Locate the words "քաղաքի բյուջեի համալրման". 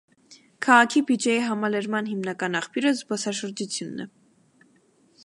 0.65-2.09